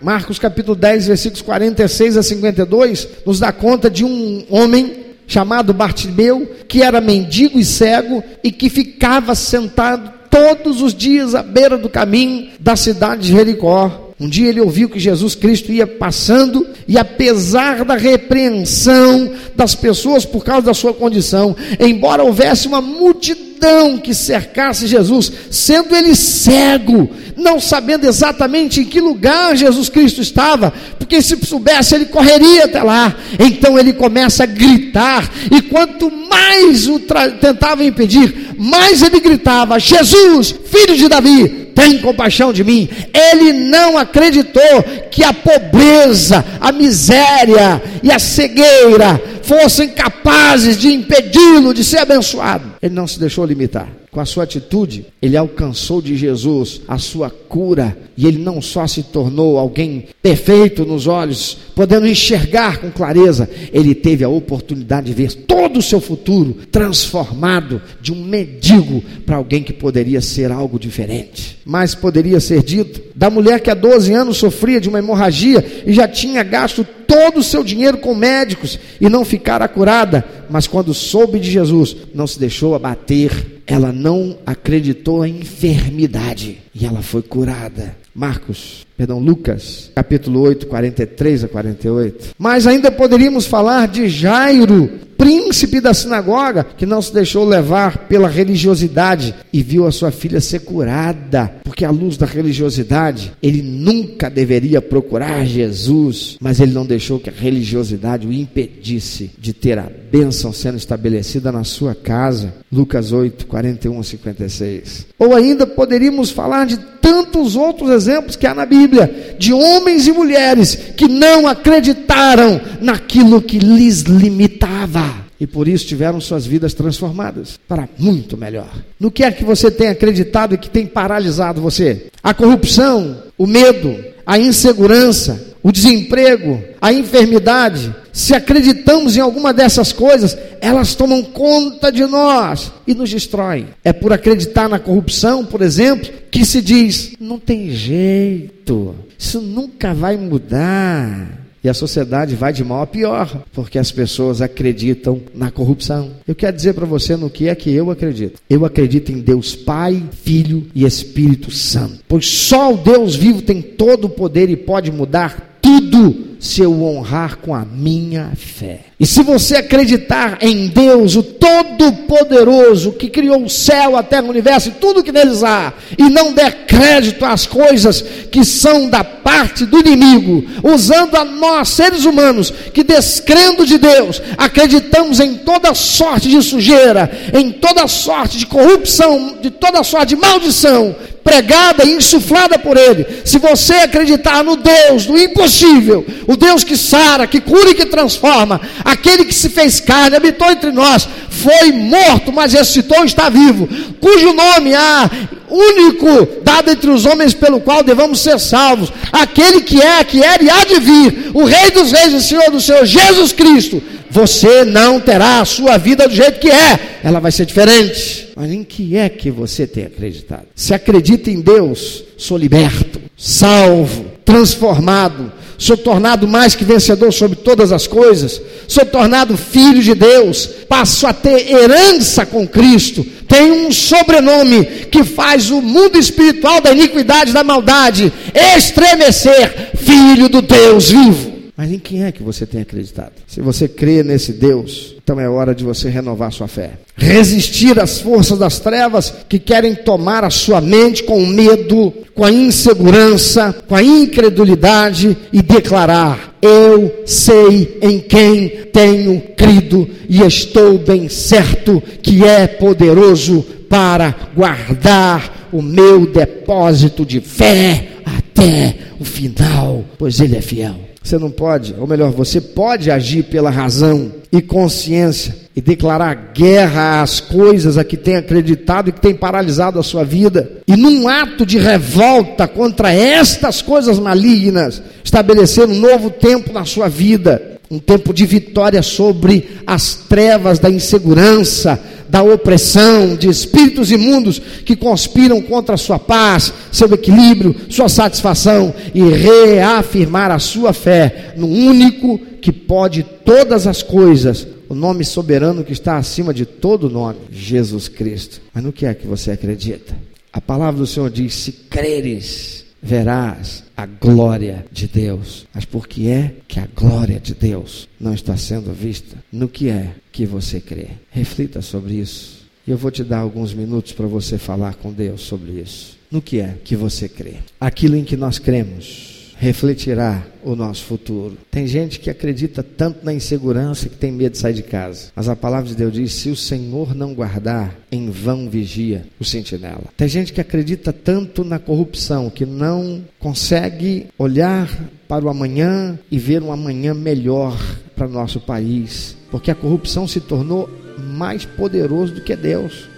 Marcos 0.00 0.38
capítulo 0.38 0.76
10, 0.76 1.08
versículos 1.08 1.42
46 1.42 2.16
a 2.16 2.22
52, 2.22 3.08
nos 3.26 3.40
dá 3.40 3.50
conta 3.50 3.90
de 3.90 4.04
um 4.04 4.44
homem 4.48 5.06
chamado 5.26 5.74
Bartimeu, 5.74 6.46
que 6.68 6.82
era 6.82 7.00
mendigo 7.00 7.58
e 7.58 7.64
cego 7.64 8.22
e 8.44 8.52
que 8.52 8.70
ficava 8.70 9.34
sentado 9.34 10.12
todos 10.30 10.82
os 10.82 10.94
dias 10.94 11.34
à 11.34 11.42
beira 11.42 11.76
do 11.76 11.88
caminho 11.88 12.50
da 12.60 12.76
cidade 12.76 13.22
de 13.22 13.32
Jericó. 13.32 14.12
Um 14.20 14.28
dia 14.28 14.48
ele 14.48 14.60
ouviu 14.60 14.88
que 14.88 15.00
Jesus 15.00 15.34
Cristo 15.34 15.72
ia 15.72 15.86
passando 15.86 16.66
e, 16.88 16.96
apesar 16.96 17.84
da 17.84 17.96
repreensão 17.96 19.32
das 19.54 19.74
pessoas 19.74 20.24
por 20.24 20.44
causa 20.44 20.66
da 20.66 20.74
sua 20.74 20.94
condição, 20.94 21.54
embora 21.78 22.22
houvesse 22.22 22.66
uma 22.66 22.80
multidão 22.80 23.55
que 24.02 24.14
cercasse 24.14 24.86
Jesus, 24.86 25.32
sendo 25.50 25.94
ele 25.94 26.14
cego, 26.14 27.10
não 27.36 27.58
sabendo 27.58 28.06
exatamente 28.06 28.80
em 28.80 28.84
que 28.84 29.00
lugar 29.00 29.56
Jesus 29.56 29.88
Cristo 29.88 30.20
estava, 30.20 30.72
porque 30.98 31.20
se 31.20 31.36
soubesse 31.44 31.94
ele 31.94 32.06
correria 32.06 32.64
até 32.64 32.82
lá. 32.82 33.14
Então 33.38 33.78
ele 33.78 33.92
começa 33.92 34.44
a 34.44 34.46
gritar, 34.46 35.28
e 35.50 35.62
quanto 35.62 36.10
mais 36.10 36.86
o 36.86 37.00
tentava 37.40 37.84
impedir, 37.84 38.54
mais 38.58 39.02
ele 39.02 39.20
gritava: 39.20 39.78
Jesus, 39.78 40.54
filho 40.64 40.96
de 40.96 41.08
Davi, 41.08 41.66
tem 41.74 41.98
compaixão 41.98 42.52
de 42.52 42.64
mim. 42.64 42.88
Ele 43.12 43.52
não 43.52 43.98
acreditou 43.98 44.82
que 45.10 45.22
a 45.22 45.32
pobreza, 45.32 46.44
a 46.60 46.72
miséria 46.72 47.82
e 48.02 48.10
a 48.10 48.18
cegueira 48.18 49.20
fossem 49.46 49.88
capazes 49.88 50.76
de 50.76 50.88
impedi-lo 50.88 51.72
de 51.72 51.84
ser 51.84 51.98
abençoado. 51.98 52.72
Ele 52.82 52.94
não 52.94 53.06
se 53.06 53.18
deixou 53.18 53.44
limitar. 53.44 53.88
Com 54.10 54.20
a 54.20 54.24
sua 54.24 54.44
atitude, 54.44 55.04
ele 55.20 55.36
alcançou 55.36 56.00
de 56.00 56.16
Jesus 56.16 56.80
a 56.88 56.96
sua 56.96 57.28
cura 57.28 57.94
e 58.16 58.26
ele 58.26 58.38
não 58.38 58.62
só 58.62 58.86
se 58.86 59.02
tornou 59.02 59.58
alguém 59.58 60.06
perfeito 60.22 60.86
nos 60.86 61.06
olhos, 61.06 61.58
podendo 61.74 62.08
enxergar 62.08 62.78
com 62.78 62.90
clareza, 62.90 63.46
ele 63.70 63.94
teve 63.94 64.24
a 64.24 64.28
oportunidade 64.28 65.08
de 65.08 65.12
ver 65.12 65.34
todo 65.34 65.80
o 65.80 65.82
seu 65.82 66.00
futuro 66.00 66.56
transformado 66.72 67.82
de 68.00 68.10
um 68.10 68.24
mendigo 68.24 69.04
para 69.26 69.36
alguém 69.36 69.62
que 69.62 69.74
poderia 69.74 70.22
ser 70.22 70.50
algo 70.50 70.78
diferente. 70.78 71.58
Mas 71.62 71.94
poderia 71.94 72.40
ser 72.40 72.62
dito 72.62 73.02
da 73.14 73.28
mulher 73.28 73.60
que 73.60 73.70
há 73.70 73.74
12 73.74 74.14
anos 74.14 74.38
sofria 74.38 74.80
de 74.80 74.88
uma 74.88 74.98
hemorragia 74.98 75.62
e 75.84 75.92
já 75.92 76.08
tinha 76.08 76.42
gasto 76.42 76.86
todo 77.06 77.38
o 77.38 77.44
seu 77.44 77.62
dinheiro 77.62 77.98
com 77.98 78.14
médicos 78.14 78.78
e 79.00 79.08
não 79.08 79.24
ficara 79.24 79.68
curada, 79.68 80.24
mas 80.50 80.66
quando 80.66 80.94
soube 80.94 81.38
de 81.38 81.50
Jesus, 81.50 81.96
não 82.14 82.26
se 82.26 82.38
deixou 82.38 82.74
abater 82.74 83.56
ela 83.66 83.92
não 83.92 84.38
acreditou 84.46 85.26
em 85.26 85.40
enfermidade. 85.40 86.58
e 86.74 86.86
ela 86.86 87.02
foi 87.02 87.22
curada. 87.22 87.96
Marcos, 88.16 88.86
perdão, 88.96 89.18
Lucas, 89.18 89.90
capítulo 89.94 90.40
8, 90.40 90.66
43 90.68 91.44
a 91.44 91.48
48. 91.48 92.34
Mas 92.38 92.66
ainda 92.66 92.90
poderíamos 92.90 93.44
falar 93.44 93.86
de 93.88 94.08
Jairo, 94.08 94.90
príncipe 95.18 95.82
da 95.82 95.92
sinagoga, 95.92 96.64
que 96.64 96.86
não 96.86 97.02
se 97.02 97.12
deixou 97.12 97.44
levar 97.44 98.06
pela 98.08 98.26
religiosidade 98.26 99.34
e 99.52 99.62
viu 99.62 99.86
a 99.86 99.92
sua 99.92 100.10
filha 100.10 100.40
ser 100.40 100.60
curada, 100.60 101.56
porque 101.62 101.84
à 101.84 101.90
luz 101.90 102.16
da 102.16 102.24
religiosidade, 102.24 103.32
ele 103.42 103.60
nunca 103.60 104.30
deveria 104.30 104.80
procurar 104.80 105.44
Jesus, 105.44 106.38
mas 106.40 106.58
ele 106.58 106.72
não 106.72 106.86
deixou 106.86 107.20
que 107.20 107.28
a 107.28 107.34
religiosidade 107.34 108.26
o 108.26 108.32
impedisse 108.32 109.30
de 109.38 109.52
ter 109.52 109.78
a 109.78 109.90
bênção 110.10 110.54
sendo 110.54 110.78
estabelecida 110.78 111.52
na 111.52 111.64
sua 111.64 111.94
casa. 111.94 112.54
Lucas 112.72 113.12
8, 113.12 113.46
41 113.46 114.00
a 114.00 114.02
56. 114.02 115.06
Ou 115.18 115.34
ainda 115.34 115.66
poderíamos 115.66 116.30
falar 116.30 116.66
de 116.66 116.78
tantos 117.06 117.54
outros 117.54 117.88
exemplos 117.90 118.34
que 118.34 118.48
há 118.48 118.52
na 118.52 118.66
Bíblia, 118.66 119.36
de 119.38 119.52
homens 119.52 120.08
e 120.08 120.12
mulheres 120.12 120.74
que 120.96 121.06
não 121.06 121.46
acreditaram 121.46 122.60
naquilo 122.80 123.40
que 123.40 123.60
lhes 123.60 124.00
limitava. 124.00 125.24
E 125.38 125.46
por 125.46 125.68
isso 125.68 125.86
tiveram 125.86 126.20
suas 126.20 126.44
vidas 126.44 126.74
transformadas 126.74 127.60
para 127.68 127.88
muito 127.96 128.36
melhor. 128.36 128.72
No 128.98 129.08
que 129.08 129.22
é 129.22 129.30
que 129.30 129.44
você 129.44 129.70
tem 129.70 129.86
acreditado 129.86 130.56
e 130.56 130.58
que 130.58 130.68
tem 130.68 130.84
paralisado 130.84 131.60
você? 131.60 132.06
A 132.20 132.34
corrupção, 132.34 133.18
o 133.38 133.46
medo, 133.46 133.96
a 134.26 134.36
insegurança, 134.36 135.54
o 135.66 135.72
desemprego, 135.72 136.62
a 136.80 136.92
enfermidade, 136.92 137.92
se 138.12 138.32
acreditamos 138.36 139.16
em 139.16 139.20
alguma 139.20 139.52
dessas 139.52 139.92
coisas, 139.92 140.38
elas 140.60 140.94
tomam 140.94 141.24
conta 141.24 141.90
de 141.90 142.06
nós 142.06 142.70
e 142.86 142.94
nos 142.94 143.10
destroem. 143.10 143.66
É 143.82 143.92
por 143.92 144.12
acreditar 144.12 144.68
na 144.68 144.78
corrupção, 144.78 145.44
por 145.44 145.62
exemplo, 145.62 146.08
que 146.30 146.44
se 146.44 146.62
diz: 146.62 147.14
não 147.18 147.40
tem 147.40 147.70
jeito, 147.70 148.94
isso 149.18 149.40
nunca 149.40 149.92
vai 149.92 150.16
mudar. 150.16 151.46
E 151.64 151.68
a 151.68 151.74
sociedade 151.74 152.36
vai 152.36 152.52
de 152.52 152.62
mal 152.62 152.82
a 152.82 152.86
pior, 152.86 153.42
porque 153.52 153.76
as 153.76 153.90
pessoas 153.90 154.40
acreditam 154.40 155.20
na 155.34 155.50
corrupção. 155.50 156.12
Eu 156.28 156.36
quero 156.36 156.54
dizer 156.54 156.74
para 156.74 156.86
você 156.86 157.16
no 157.16 157.28
que 157.28 157.48
é 157.48 157.54
que 157.56 157.72
eu 157.72 157.90
acredito. 157.90 158.40
Eu 158.48 158.64
acredito 158.64 159.10
em 159.10 159.18
Deus 159.18 159.56
Pai, 159.56 160.00
Filho 160.22 160.68
e 160.72 160.84
Espírito 160.84 161.50
Santo. 161.50 162.04
Pois 162.06 162.24
só 162.24 162.72
o 162.72 162.76
Deus 162.76 163.16
vivo 163.16 163.42
tem 163.42 163.60
todo 163.60 164.04
o 164.04 164.10
poder 164.10 164.48
e 164.48 164.56
pode 164.56 164.92
mudar 164.92 165.55
tudo 165.66 166.36
se 166.38 166.60
eu 166.60 166.80
honrar 166.84 167.38
com 167.38 167.52
a 167.52 167.64
minha 167.64 168.30
fé. 168.36 168.84
E 168.98 169.06
se 169.06 169.22
você 169.22 169.56
acreditar 169.56 170.38
em 170.40 170.68
Deus, 170.68 171.16
o 171.16 171.22
Todo-Poderoso, 171.22 172.92
que 172.92 173.10
criou 173.10 173.44
o 173.44 173.50
céu, 173.50 173.94
a 173.94 174.02
terra, 174.02 174.22
o 174.22 174.30
universo 174.30 174.70
e 174.70 174.72
tudo 174.72 175.02
que 175.02 175.12
neles 175.12 175.44
há, 175.44 175.74
e 175.98 176.08
não 176.08 176.32
der 176.32 176.64
crédito 176.64 177.22
às 177.26 177.44
coisas 177.44 178.02
que 178.32 178.42
são 178.42 178.88
da 178.88 179.04
parte 179.04 179.66
do 179.66 179.78
inimigo, 179.78 180.46
usando 180.62 181.14
a 181.14 181.26
nós, 181.26 181.68
seres 181.68 182.06
humanos, 182.06 182.50
que 182.72 182.82
descrendo 182.82 183.66
de 183.66 183.76
Deus, 183.76 184.22
acreditamos 184.38 185.20
em 185.20 185.34
toda 185.34 185.74
sorte 185.74 186.30
de 186.30 186.40
sujeira, 186.40 187.10
em 187.34 187.52
toda 187.52 187.86
sorte 187.86 188.38
de 188.38 188.46
corrupção, 188.46 189.36
de 189.42 189.50
toda 189.50 189.84
sorte 189.84 190.14
de 190.14 190.16
maldição, 190.16 190.96
pregada 191.26 191.84
e 191.84 191.90
insuflada 191.90 192.56
por 192.56 192.76
Ele. 192.76 193.04
Se 193.24 193.38
você 193.38 193.74
acreditar 193.74 194.44
no 194.44 194.56
Deus 194.56 195.06
do 195.06 195.18
impossível, 195.18 196.06
o 196.24 196.36
Deus 196.36 196.62
que 196.62 196.76
sara, 196.76 197.26
que 197.26 197.40
cura 197.40 197.70
e 197.70 197.74
que 197.74 197.86
transforma, 197.86 198.60
aquele 198.86 199.24
que 199.24 199.34
se 199.34 199.48
fez 199.48 199.80
carne, 199.80 200.16
habitou 200.16 200.48
entre 200.48 200.70
nós, 200.70 201.08
foi 201.28 201.72
morto, 201.72 202.32
mas 202.32 202.52
ressuscitou 202.52 203.02
e 203.02 203.06
está 203.06 203.28
vivo, 203.28 203.68
cujo 204.00 204.32
nome 204.32 204.74
há 204.74 205.10
único 205.48 206.42
dado 206.42 206.70
entre 206.70 206.90
os 206.90 207.04
homens 207.04 207.34
pelo 207.34 207.60
qual 207.60 207.82
devamos 207.82 208.20
ser 208.20 208.38
salvos, 208.38 208.92
aquele 209.12 209.60
que 209.62 209.82
é, 209.82 210.04
que 210.04 210.22
era 210.22 210.42
e 210.42 210.48
há 210.48 210.64
de 210.64 210.78
vir, 210.78 211.30
o 211.34 211.44
Rei 211.44 211.70
dos 211.72 211.90
Reis 211.90 212.12
e 212.12 212.22
Senhor 212.22 212.50
do 212.50 212.60
Senhor, 212.60 212.86
Jesus 212.86 213.32
Cristo, 213.32 213.82
você 214.08 214.64
não 214.64 215.00
terá 215.00 215.40
a 215.40 215.44
sua 215.44 215.76
vida 215.76 216.06
do 216.06 216.14
jeito 216.14 216.38
que 216.38 216.48
é, 216.48 217.00
ela 217.02 217.18
vai 217.18 217.32
ser 217.32 217.44
diferente. 217.44 218.28
Mas 218.36 218.50
em 218.52 218.62
que 218.62 218.96
é 218.96 219.08
que 219.08 219.30
você 219.30 219.66
tem 219.66 219.84
acreditado? 219.84 220.46
Se 220.54 220.72
acredita 220.72 221.30
em 221.30 221.40
Deus, 221.40 222.04
sou 222.16 222.38
liberto, 222.38 223.00
salvo, 223.16 224.06
transformado, 224.24 225.32
sou 225.58 225.76
tornado 225.76 226.26
mais 226.26 226.54
que 226.54 226.64
vencedor 226.64 227.12
sobre 227.12 227.36
todas 227.36 227.72
as 227.72 227.86
coisas, 227.86 228.40
sou 228.68 228.84
tornado 228.84 229.36
filho 229.36 229.82
de 229.82 229.94
Deus, 229.94 230.48
passo 230.68 231.06
a 231.06 231.12
ter 231.12 231.50
herança 231.50 232.26
com 232.26 232.46
Cristo, 232.46 233.04
tenho 233.28 233.66
um 233.66 233.72
sobrenome 233.72 234.64
que 234.90 235.04
faz 235.04 235.50
o 235.50 235.60
mundo 235.60 235.98
espiritual 235.98 236.60
da 236.60 236.72
iniquidade, 236.72 237.32
da 237.32 237.44
maldade, 237.44 238.12
estremecer, 238.56 239.72
filho 239.76 240.28
do 240.28 240.42
Deus 240.42 240.90
vivo. 240.90 241.35
Mas 241.56 241.72
em 241.72 241.78
quem 241.78 242.04
é 242.04 242.12
que 242.12 242.22
você 242.22 242.44
tem 242.44 242.60
acreditado? 242.60 243.12
Se 243.26 243.40
você 243.40 243.66
crê 243.66 244.02
nesse 244.02 244.30
Deus, 244.32 244.94
então 245.02 245.18
é 245.18 245.26
hora 245.26 245.54
de 245.54 245.64
você 245.64 245.88
renovar 245.88 246.30
sua 246.30 246.46
fé. 246.46 246.72
Resistir 246.94 247.80
às 247.80 247.98
forças 247.98 248.38
das 248.38 248.60
trevas 248.60 249.14
que 249.26 249.38
querem 249.38 249.74
tomar 249.74 250.22
a 250.22 250.28
sua 250.28 250.60
mente 250.60 251.02
com 251.02 251.22
o 251.22 251.26
medo, 251.26 251.94
com 252.14 252.24
a 252.24 252.30
insegurança, 252.30 253.54
com 253.66 253.74
a 253.74 253.82
incredulidade 253.82 255.16
e 255.32 255.40
declarar: 255.40 256.36
Eu 256.42 257.04
sei 257.06 257.78
em 257.80 258.00
quem 258.00 258.48
tenho 258.70 259.18
crido 259.34 259.88
e 260.10 260.20
estou 260.20 260.78
bem 260.78 261.08
certo 261.08 261.82
que 262.02 262.22
é 262.22 262.46
poderoso 262.46 263.42
para 263.66 264.14
guardar 264.34 265.48
o 265.50 265.62
meu 265.62 266.06
depósito 266.06 267.06
de 267.06 267.20
fé 267.20 267.88
até 268.04 268.76
o 269.00 269.04
final, 269.04 269.84
pois 269.96 270.20
Ele 270.20 270.36
é 270.36 270.42
fiel. 270.42 270.85
Você 271.06 271.18
não 271.18 271.30
pode, 271.30 271.72
ou 271.78 271.86
melhor, 271.86 272.10
você 272.10 272.40
pode 272.40 272.90
agir 272.90 273.22
pela 273.22 273.48
razão 273.48 274.10
e 274.32 274.42
consciência 274.42 275.36
e 275.54 275.60
declarar 275.60 276.32
guerra 276.34 277.00
às 277.00 277.20
coisas 277.20 277.78
a 277.78 277.84
que 277.84 277.96
tem 277.96 278.16
acreditado 278.16 278.88
e 278.88 278.92
que 278.92 279.00
tem 279.00 279.14
paralisado 279.14 279.78
a 279.78 279.84
sua 279.84 280.02
vida. 280.02 280.50
E 280.66 280.74
num 280.74 281.06
ato 281.06 281.46
de 281.46 281.58
revolta 281.58 282.48
contra 282.48 282.92
estas 282.92 283.62
coisas 283.62 284.00
malignas, 284.00 284.82
estabelecer 285.04 285.68
um 285.68 285.78
novo 285.78 286.10
tempo 286.10 286.52
na 286.52 286.64
sua 286.64 286.88
vida 286.88 287.55
um 287.70 287.78
tempo 287.78 288.12
de 288.14 288.24
vitória 288.24 288.82
sobre 288.82 289.58
as 289.66 289.94
trevas 289.94 290.58
da 290.58 290.70
insegurança, 290.70 291.80
da 292.08 292.22
opressão, 292.22 293.16
de 293.16 293.28
espíritos 293.28 293.90
imundos 293.90 294.38
que 294.38 294.76
conspiram 294.76 295.40
contra 295.42 295.74
a 295.74 295.78
sua 295.78 295.98
paz, 295.98 296.52
seu 296.70 296.92
equilíbrio, 296.92 297.54
sua 297.68 297.88
satisfação 297.88 298.72
e 298.94 299.02
reafirmar 299.02 300.30
a 300.30 300.38
sua 300.38 300.72
fé 300.72 301.34
no 301.36 301.48
único 301.48 302.18
que 302.40 302.52
pode 302.52 303.02
todas 303.24 303.66
as 303.66 303.82
coisas, 303.82 304.46
o 304.68 304.74
nome 304.74 305.04
soberano 305.04 305.64
que 305.64 305.72
está 305.72 305.96
acima 305.96 306.32
de 306.32 306.46
todo 306.46 306.90
nome, 306.90 307.18
Jesus 307.32 307.88
Cristo. 307.88 308.40
Mas 308.54 308.62
no 308.62 308.72
que 308.72 308.86
é 308.86 308.94
que 308.94 309.06
você 309.06 309.32
acredita? 309.32 309.96
A 310.32 310.40
palavra 310.40 310.78
do 310.78 310.86
Senhor 310.86 311.10
diz: 311.10 311.34
se 311.34 311.52
creres, 311.52 312.55
verás 312.86 313.64
a 313.76 313.84
glória 313.84 314.64
de 314.70 314.86
Deus. 314.86 315.46
Mas 315.52 315.64
por 315.64 315.88
que 315.88 316.08
é 316.08 316.36
que 316.46 316.60
a 316.60 316.68
glória 316.74 317.18
de 317.18 317.34
Deus 317.34 317.88
não 318.00 318.14
está 318.14 318.36
sendo 318.36 318.72
vista? 318.72 319.16
No 319.32 319.48
que 319.48 319.68
é 319.68 319.92
que 320.12 320.24
você 320.24 320.60
crê? 320.60 320.88
Reflita 321.10 321.60
sobre 321.60 321.94
isso. 321.94 322.46
E 322.66 322.70
eu 322.70 322.78
vou 322.78 322.90
te 322.90 323.04
dar 323.04 323.18
alguns 323.18 323.52
minutos 323.52 323.92
para 323.92 324.06
você 324.06 324.38
falar 324.38 324.74
com 324.74 324.92
Deus 324.92 325.22
sobre 325.22 325.60
isso. 325.60 325.98
No 326.10 326.22
que 326.22 326.40
é 326.40 326.56
que 326.64 326.76
você 326.76 327.08
crê? 327.08 327.34
Aquilo 327.60 327.96
em 327.96 328.04
que 328.04 328.16
nós 328.16 328.38
cremos 328.38 329.15
refletirá 329.38 330.22
o 330.42 330.56
nosso 330.56 330.84
futuro. 330.84 331.36
Tem 331.50 331.66
gente 331.66 332.00
que 332.00 332.08
acredita 332.08 332.62
tanto 332.62 333.04
na 333.04 333.12
insegurança 333.12 333.88
que 333.88 333.96
tem 333.96 334.10
medo 334.10 334.32
de 334.32 334.38
sair 334.38 334.54
de 334.54 334.62
casa. 334.62 335.10
Mas 335.14 335.28
a 335.28 335.36
palavra 335.36 335.68
de 335.68 335.74
Deus 335.74 335.92
diz: 335.92 336.12
se 336.12 336.30
o 336.30 336.36
Senhor 336.36 336.94
não 336.94 337.14
guardar, 337.14 337.74
em 337.92 338.10
vão 338.10 338.48
vigia 338.48 339.04
o 339.20 339.24
sentinela. 339.24 339.84
Tem 339.96 340.08
gente 340.08 340.32
que 340.32 340.40
acredita 340.40 340.92
tanto 340.92 341.44
na 341.44 341.58
corrupção 341.58 342.30
que 342.30 342.46
não 342.46 343.02
consegue 343.18 344.06
olhar 344.18 344.68
para 345.06 345.24
o 345.24 345.28
amanhã 345.28 345.98
e 346.10 346.18
ver 346.18 346.42
um 346.42 346.52
amanhã 346.52 346.94
melhor 346.94 347.56
para 347.94 348.08
nosso 348.08 348.40
país, 348.40 349.16
porque 349.30 349.50
a 349.50 349.54
corrupção 349.54 350.06
se 350.08 350.20
tornou 350.20 350.68
mais 350.98 351.44
poderoso 351.44 352.14
do 352.14 352.20
que 352.20 352.34
Deus. 352.34 352.88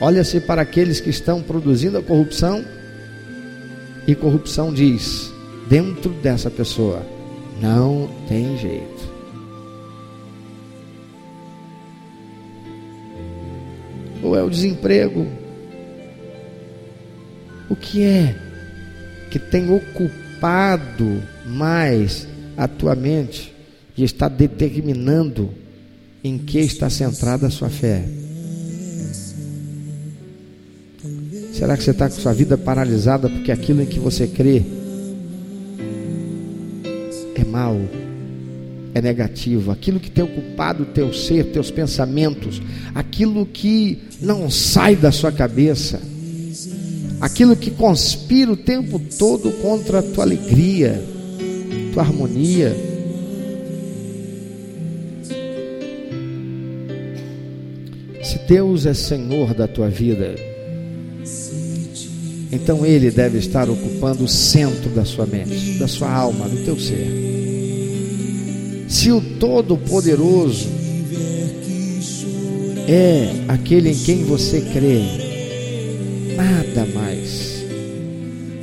Olha-se 0.00 0.40
para 0.40 0.62
aqueles 0.62 1.00
que 1.00 1.10
estão 1.10 1.40
produzindo 1.40 1.96
a 1.96 2.02
corrupção 2.02 2.64
e 4.06 4.14
corrupção 4.14 4.72
diz: 4.72 5.32
dentro 5.68 6.10
dessa 6.10 6.50
pessoa 6.50 7.02
não 7.60 8.10
tem 8.28 8.56
jeito. 8.58 9.12
Ou 14.22 14.36
é 14.36 14.42
o 14.42 14.50
desemprego? 14.50 15.26
O 17.68 17.76
que 17.76 18.02
é 18.02 18.36
que 19.30 19.38
tem 19.38 19.70
ocupado 19.74 21.22
mais 21.46 22.28
a 22.56 22.68
tua 22.68 22.94
mente 22.94 23.52
e 23.96 24.04
está 24.04 24.28
determinando 24.28 25.50
em 26.22 26.38
que 26.38 26.58
está 26.58 26.90
centrada 26.90 27.46
a 27.46 27.50
sua 27.50 27.70
fé? 27.70 28.21
Será 31.52 31.76
que 31.76 31.82
você 31.82 31.90
está 31.90 32.08
com 32.08 32.14
sua 32.14 32.32
vida 32.32 32.56
paralisada 32.56 33.28
porque 33.28 33.50
aquilo 33.50 33.82
em 33.82 33.86
que 33.86 33.98
você 33.98 34.26
crê 34.28 34.62
é 37.34 37.44
mal, 37.44 37.76
é 38.94 39.02
negativo, 39.02 39.72
aquilo 39.72 39.98
que 39.98 40.10
tem 40.10 40.22
ocupado 40.22 40.84
o 40.84 40.86
teu 40.86 41.12
ser, 41.12 41.46
teus 41.46 41.72
pensamentos, 41.72 42.62
aquilo 42.94 43.44
que 43.44 43.98
não 44.20 44.48
sai 44.48 44.94
da 44.94 45.10
sua 45.10 45.32
cabeça, 45.32 46.00
aquilo 47.20 47.56
que 47.56 47.72
conspira 47.72 48.52
o 48.52 48.56
tempo 48.56 49.00
todo 49.18 49.50
contra 49.60 49.98
a 49.98 50.02
tua 50.02 50.22
alegria, 50.22 51.02
tua 51.92 52.04
harmonia. 52.04 52.76
Se 58.22 58.38
Deus 58.46 58.86
é 58.86 58.94
Senhor 58.94 59.52
da 59.52 59.66
tua 59.66 59.88
vida, 59.88 60.51
então 62.52 62.84
Ele 62.84 63.10
deve 63.10 63.38
estar 63.38 63.70
ocupando 63.70 64.24
o 64.24 64.28
centro 64.28 64.90
da 64.90 65.06
sua 65.06 65.24
mente, 65.24 65.78
da 65.78 65.88
sua 65.88 66.12
alma, 66.12 66.46
do 66.46 66.62
teu 66.62 66.78
ser. 66.78 67.08
Se 68.86 69.10
o 69.10 69.22
Todo-Poderoso 69.38 70.68
é 72.86 73.44
aquele 73.48 73.90
em 73.90 73.98
quem 73.98 74.22
você 74.24 74.60
crê, 74.60 75.00
nada 76.36 76.84
mais 76.92 77.64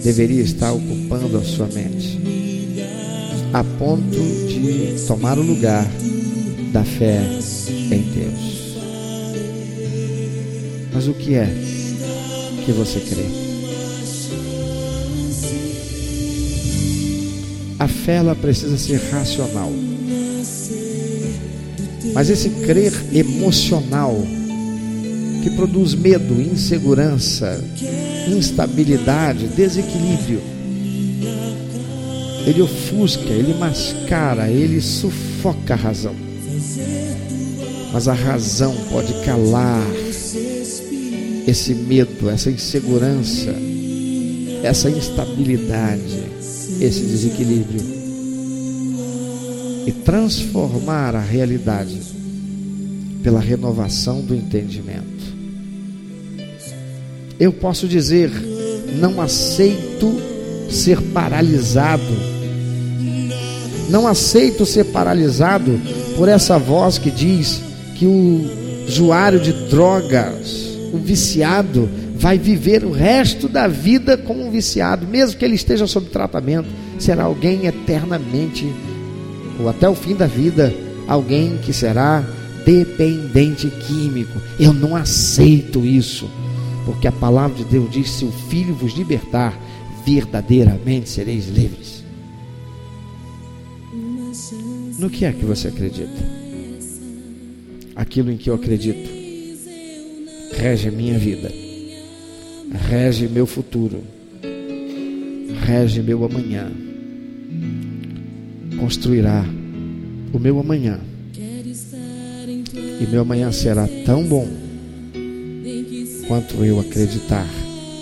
deveria 0.04 0.44
estar 0.44 0.72
ocupando 0.72 1.38
a 1.40 1.44
sua 1.44 1.66
mente, 1.66 2.20
a 3.52 3.64
ponto 3.64 4.20
de 4.48 5.04
tomar 5.08 5.40
o 5.40 5.42
lugar 5.42 5.90
da 6.72 6.84
fé 6.84 7.22
em 7.92 8.04
Deus. 8.04 8.78
Mas 10.94 11.08
o 11.08 11.14
que 11.16 11.34
é 11.34 11.48
que 12.66 12.72
você 12.72 13.00
crê? 13.00 13.49
A 17.80 17.88
fé 17.88 18.16
ela 18.16 18.36
precisa 18.36 18.78
ser 18.78 19.00
racional. 19.10 19.72
Mas 22.14 22.30
esse 22.30 22.50
crer 22.50 22.94
emocional 23.14 24.22
que 25.42 25.50
produz 25.52 25.96
medo, 25.96 26.42
insegurança, 26.42 27.64
instabilidade, 28.28 29.48
desequilíbrio, 29.48 30.42
ele 32.46 32.62
ofusca, 32.62 33.30
ele 33.30 33.54
mascara, 33.54 34.50
ele 34.50 34.82
sufoca 34.82 35.74
a 35.74 35.78
razão. 35.78 36.16
Mas 37.94 38.10
a 38.10 38.14
razão 38.14 38.76
pode 38.92 39.14
calar 39.24 39.88
esse 41.48 41.74
medo, 41.74 42.30
essa 42.30 42.52
insegurança, 42.52 43.56
essa 44.64 44.90
instabilidade 44.90 46.29
esse 46.80 47.02
desequilíbrio 47.02 47.82
e 49.86 49.92
transformar 49.92 51.16
a 51.16 51.22
realidade 51.22 52.00
pela 53.24 53.40
renovação 53.40 54.22
do 54.22 54.36
entendimento. 54.36 55.20
Eu 57.40 57.54
posso 57.54 57.88
dizer, 57.88 58.30
não 59.00 59.22
aceito 59.22 60.14
ser 60.70 61.02
paralisado. 61.02 62.04
Não 63.90 64.08
aceito 64.08 64.66
ser 64.66 64.86
paralisado 64.86 65.80
por 66.16 66.28
essa 66.28 66.60
voz 66.60 66.98
que 66.98 67.10
diz 67.10 67.62
que 67.96 68.06
o 68.06 68.86
usuário 68.88 69.40
de 69.40 69.54
drogas, 69.70 70.78
o 70.94 70.98
viciado, 70.98 71.90
vai 72.20 72.38
viver 72.38 72.84
o 72.84 72.92
resto 72.92 73.48
da 73.48 73.66
vida 73.66 74.18
como 74.18 74.46
um 74.46 74.52
viciado, 74.52 75.08
mesmo 75.08 75.40
que 75.40 75.46
ele 75.46 75.56
esteja 75.56 75.88
sob 75.88 76.10
tratamento, 76.10 76.68
será 77.00 77.24
alguém 77.24 77.66
eternamente, 77.66 78.70
ou 79.58 79.70
até 79.70 79.88
o 79.88 79.96
fim 79.96 80.14
da 80.14 80.28
vida, 80.28 80.74
alguém 81.08 81.58
que 81.60 81.72
será 81.72 82.22
dependente 82.66 83.70
químico. 83.88 84.38
Eu 84.60 84.74
não 84.74 84.98
aceito 84.98 85.86
isso, 85.86 86.30
porque 86.86 87.08
a 87.08 87.12
palavra 87.12 87.56
de 87.56 87.64
Deus 87.64 87.90
diz: 87.90 88.10
se 88.10 88.26
o 88.26 88.32
Filho 88.50 88.76
vos 88.76 88.94
libertar, 88.94 89.58
verdadeiramente 90.06 91.08
sereis 91.08 91.48
livres. 91.48 92.04
No 95.00 95.10
que 95.10 95.24
é 95.24 95.32
que 95.32 95.46
você 95.46 95.70
acredita? 95.70 96.40
Aquilo 97.96 98.30
em 98.30 98.36
que 98.36 98.50
eu 98.50 98.56
acredito 98.56 99.10
rege 100.52 100.92
minha 100.92 101.18
vida 101.18 101.69
rege 102.72 103.28
meu 103.28 103.46
futuro, 103.46 104.04
rege 105.66 106.02
meu 106.02 106.24
amanhã, 106.24 106.72
construirá 108.80 109.46
o 110.32 110.40
meu 110.40 110.60
amanhã. 110.60 111.00
E 113.02 113.08
meu 113.10 113.22
amanhã 113.22 113.52
será 113.52 113.88
tão 114.06 114.24
bom 114.24 114.48
quanto 116.28 116.64
eu 116.64 116.80
acreditar 116.80 117.48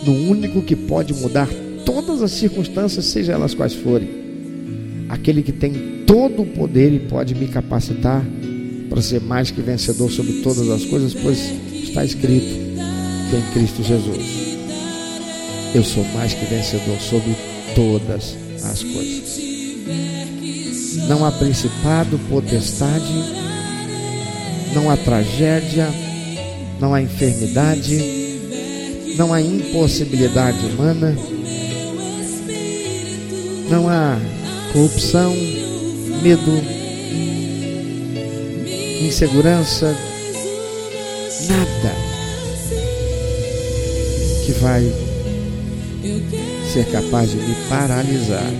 no 0.06 0.14
único 0.30 0.62
que 0.62 0.76
pode 0.76 1.14
mudar 1.14 1.48
todas 1.86 2.22
as 2.22 2.32
circunstâncias, 2.32 3.06
seja 3.06 3.34
elas 3.34 3.54
quais 3.54 3.74
forem. 3.74 4.10
Aquele 5.08 5.42
que 5.42 5.52
tem 5.52 6.04
todo 6.06 6.42
o 6.42 6.46
poder 6.46 6.92
e 6.92 7.00
pode 7.00 7.36
me 7.36 7.48
capacitar 7.48 8.26
para 8.90 9.02
ser 9.02 9.22
mais 9.22 9.52
que 9.52 9.62
vencedor 9.62 10.12
sobre 10.12 10.42
todas 10.42 10.70
as 10.70 10.86
coisas, 10.86 11.14
pois 11.14 11.40
está 11.72 12.04
escrito 12.04 12.68
que 13.30 13.36
é 13.36 13.40
em 13.40 13.54
Cristo 13.54 13.84
Jesus 13.84 14.57
eu 15.78 15.84
sou 15.84 16.04
mais 16.06 16.34
que 16.34 16.44
vencedor 16.46 17.00
sobre 17.00 17.36
todas 17.76 18.36
as 18.64 18.82
coisas. 18.82 19.40
Não 21.08 21.24
há 21.24 21.32
principado, 21.32 22.18
potestade, 22.30 23.14
não 24.74 24.90
há 24.90 24.98
tragédia, 24.98 25.88
não 26.80 26.96
há 26.96 27.02
enfermidade, 27.02 27.96
não 29.18 29.32
há 29.32 29.40
impossibilidade 29.40 30.58
humana, 30.66 31.16
não 33.70 33.88
há 33.88 34.18
corrupção, 34.74 35.32
medo, 36.24 36.60
insegurança, 39.00 39.96
nada 41.48 41.96
que 44.44 44.52
vai 44.54 45.07
ser 46.72 46.86
capaz 46.92 47.32
de 47.32 47.38
me 47.38 47.56
paralisar 47.70 48.52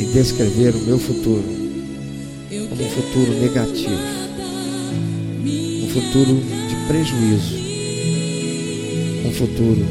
e 0.00 0.04
descrever 0.12 0.74
o 0.74 0.80
meu 0.80 0.98
futuro 0.98 1.44
como 2.68 2.84
um 2.84 2.90
futuro 2.90 3.40
negativo, 3.40 4.00
um 5.44 5.88
futuro 5.88 6.42
de 6.68 6.76
prejuízo, 6.88 7.56
um 9.26 9.32
futuro 9.32 9.86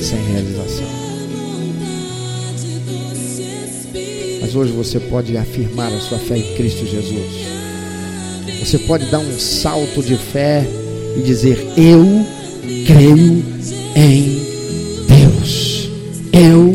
sem 0.00 0.18
realização. 0.32 0.86
Mas 4.40 4.54
hoje 4.54 4.72
você 4.72 4.98
pode 4.98 5.36
afirmar 5.36 5.92
a 5.92 6.00
sua 6.00 6.18
fé 6.18 6.38
em 6.38 6.54
Cristo 6.56 6.86
Jesus. 6.86 7.52
Você 8.60 8.78
pode 8.78 9.06
dar 9.06 9.18
um 9.18 9.38
salto 9.38 10.02
de 10.02 10.16
fé 10.16 10.66
e 11.16 11.22
dizer: 11.22 11.58
Eu 11.76 12.26
creio 12.86 13.44
em 13.96 14.40
Deus. 15.08 15.88
Eu 16.32 16.74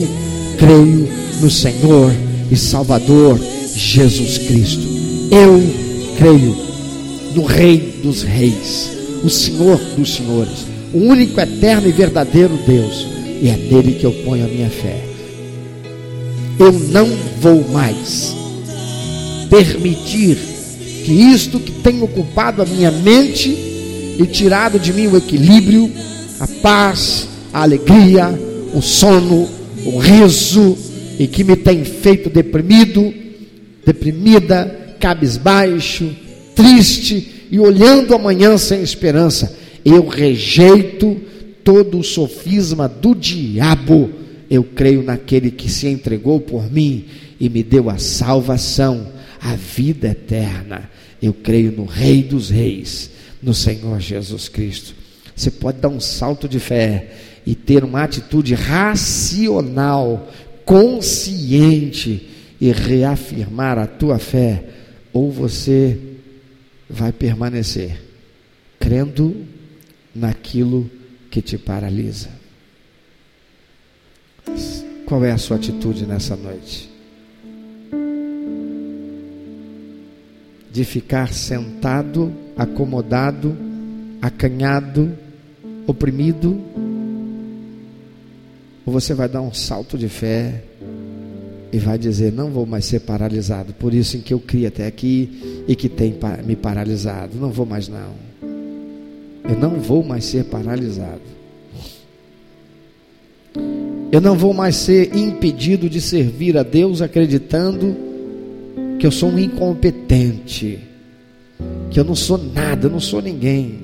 creio 0.57 1.09
no 1.41 1.49
Senhor 1.49 2.11
e 2.51 2.55
Salvador 2.55 3.39
Jesus 3.75 4.37
Cristo. 4.39 4.87
Eu 5.31 5.61
creio 6.17 6.55
no 7.35 7.43
Rei 7.43 7.99
dos 8.01 8.23
Reis, 8.23 8.91
o 9.23 9.29
Senhor 9.29 9.77
dos 9.97 10.15
Senhores, 10.15 10.65
o 10.93 10.97
único 10.97 11.39
eterno 11.39 11.87
e 11.87 11.91
verdadeiro 11.91 12.57
Deus, 12.65 13.05
e 13.41 13.49
é 13.49 13.55
nele 13.55 13.93
que 13.93 14.05
eu 14.05 14.11
ponho 14.25 14.45
a 14.45 14.47
minha 14.47 14.69
fé. 14.69 15.03
Eu 16.59 16.71
não 16.71 17.07
vou 17.39 17.63
mais 17.69 18.35
permitir 19.49 20.37
que 21.05 21.11
isto 21.11 21.59
que 21.59 21.71
tem 21.71 22.01
ocupado 22.01 22.61
a 22.61 22.65
minha 22.65 22.91
mente 22.91 23.66
e 24.19 24.25
tirado 24.25 24.79
de 24.79 24.91
mim 24.93 25.07
o 25.07 25.17
equilíbrio, 25.17 25.91
a 26.39 26.47
paz, 26.47 27.27
a 27.53 27.61
alegria, 27.61 28.27
o 28.73 28.81
sono, 28.81 29.47
o 29.85 29.97
riso, 29.97 30.77
e 31.19 31.27
que 31.27 31.43
me 31.43 31.55
tem 31.55 31.83
feito 31.83 32.29
deprimido, 32.29 33.13
deprimida, 33.85 34.95
cabisbaixo, 34.99 36.09
triste 36.55 37.47
e 37.51 37.59
olhando 37.59 38.13
amanhã 38.13 38.57
sem 38.57 38.81
esperança. 38.81 39.55
Eu 39.85 40.07
rejeito 40.07 41.17
todo 41.63 41.99
o 41.99 42.03
sofisma 42.03 42.87
do 42.87 43.15
diabo. 43.15 44.09
Eu 44.49 44.63
creio 44.63 45.03
naquele 45.03 45.51
que 45.51 45.69
se 45.69 45.87
entregou 45.87 46.39
por 46.39 46.71
mim 46.71 47.05
e 47.39 47.49
me 47.49 47.63
deu 47.63 47.89
a 47.89 47.97
salvação, 47.97 49.07
a 49.39 49.55
vida 49.55 50.09
eterna. 50.09 50.89
Eu 51.21 51.33
creio 51.33 51.71
no 51.71 51.85
Rei 51.85 52.23
dos 52.23 52.49
Reis 52.49 53.11
no 53.47 53.53
Senhor 53.53 53.97
Jesus 54.01 54.49
Cristo. 54.49 54.93
Você 55.33 55.49
pode 55.49 55.79
dar 55.79 55.87
um 55.87 56.01
salto 56.01 56.49
de 56.49 56.59
fé 56.59 57.13
e 57.45 57.55
ter 57.55 57.81
uma 57.85 58.03
atitude 58.03 58.53
racional, 58.53 60.29
consciente 60.65 62.29
e 62.59 62.73
reafirmar 62.73 63.77
a 63.77 63.87
tua 63.87 64.19
fé, 64.19 64.65
ou 65.13 65.31
você 65.31 65.97
vai 66.89 67.13
permanecer 67.13 68.03
crendo 68.77 69.45
naquilo 70.13 70.91
que 71.31 71.41
te 71.41 71.57
paralisa. 71.57 72.29
Qual 75.05 75.23
é 75.23 75.31
a 75.31 75.37
sua 75.37 75.55
atitude 75.55 76.05
nessa 76.05 76.35
noite? 76.35 76.86
De 80.77 80.85
ficar 80.85 81.33
sentado, 81.33 82.31
acomodado, 82.55 83.57
acanhado, 84.21 85.11
oprimido? 85.87 86.61
Ou 88.85 88.93
você 88.93 89.15
vai 89.15 89.27
dar 89.27 89.41
um 89.41 89.51
salto 89.51 89.97
de 89.97 90.07
fé 90.07 90.61
e 91.73 91.79
vai 91.79 91.97
dizer: 91.97 92.31
Não 92.31 92.51
vou 92.51 92.67
mais 92.67 92.85
ser 92.85 92.99
paralisado, 92.99 93.73
por 93.73 93.91
isso 93.91 94.17
em 94.17 94.21
que 94.21 94.31
eu 94.31 94.39
criei 94.39 94.67
até 94.67 94.85
aqui 94.85 95.63
e 95.67 95.75
que 95.75 95.89
tem 95.89 96.15
me 96.45 96.55
paralisado, 96.55 97.39
não 97.39 97.49
vou 97.49 97.65
mais 97.65 97.87
não. 97.87 98.13
Eu 99.49 99.57
não 99.59 99.79
vou 99.79 100.03
mais 100.03 100.25
ser 100.25 100.43
paralisado. 100.43 101.23
Eu 104.11 104.21
não 104.21 104.37
vou 104.37 104.53
mais 104.53 104.75
ser 104.75 105.17
impedido 105.17 105.89
de 105.89 105.99
servir 105.99 106.55
a 106.55 106.61
Deus 106.61 107.01
acreditando 107.01 108.06
que 108.99 109.05
eu 109.05 109.11
sou 109.11 109.29
um 109.29 109.39
incompetente, 109.39 110.79
que 111.89 111.99
eu 111.99 112.03
não 112.03 112.15
sou 112.15 112.37
nada, 112.37 112.87
eu 112.87 112.91
não 112.91 112.99
sou 112.99 113.21
ninguém. 113.21 113.79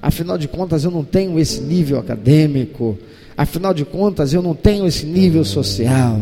Afinal 0.00 0.36
de 0.36 0.48
contas, 0.48 0.84
eu 0.84 0.90
não 0.90 1.04
tenho 1.04 1.38
esse 1.38 1.60
nível 1.60 1.98
acadêmico, 1.98 2.98
afinal 3.36 3.72
de 3.72 3.84
contas, 3.84 4.34
eu 4.34 4.42
não 4.42 4.54
tenho 4.54 4.86
esse 4.86 5.06
nível 5.06 5.44
social. 5.44 6.20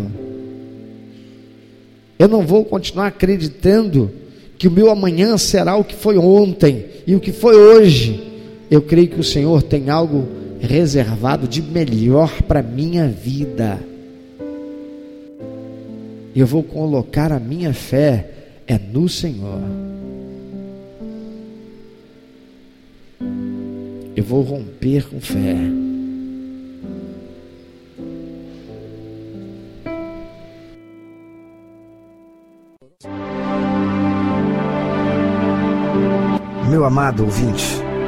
Eu 2.18 2.28
não 2.28 2.46
vou 2.46 2.64
continuar 2.64 3.06
acreditando 3.06 4.10
que 4.58 4.68
o 4.68 4.70
meu 4.70 4.90
amanhã 4.90 5.38
será 5.38 5.76
o 5.76 5.84
que 5.84 5.94
foi 5.94 6.18
ontem 6.18 6.84
e 7.06 7.14
o 7.14 7.20
que 7.20 7.32
foi 7.32 7.56
hoje. 7.56 8.22
Eu 8.70 8.82
creio 8.82 9.08
que 9.08 9.20
o 9.20 9.24
Senhor 9.24 9.62
tem 9.62 9.88
algo 9.88 10.28
reservado 10.60 11.48
de 11.48 11.62
melhor 11.62 12.42
para 12.42 12.62
minha 12.62 13.08
vida. 13.08 13.89
Eu 16.34 16.46
vou 16.46 16.62
colocar 16.62 17.32
a 17.32 17.40
minha 17.40 17.74
fé 17.74 18.30
é 18.66 18.78
no 18.78 19.08
Senhor. 19.08 19.60
Eu 24.14 24.22
vou 24.22 24.42
romper 24.42 25.08
com 25.08 25.20
fé. 25.20 25.56
Meu 36.70 36.84
amado 36.84 37.24
ouvinte, 37.24 37.82